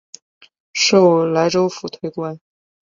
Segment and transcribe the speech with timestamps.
[0.73, 2.39] 授莱州府推官。